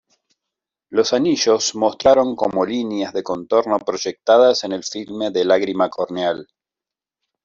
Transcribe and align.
Los 0.89 1.13
anillos 1.13 1.75
mostraron 1.75 2.35
como 2.35 2.65
líneas 2.65 3.13
de 3.13 3.21
contorno 3.21 3.77
proyectadas 3.77 4.63
en 4.63 4.71
el 4.71 4.83
filme 4.83 5.29
de 5.29 5.45
lágrima 5.45 5.89
corneal. 5.89 6.47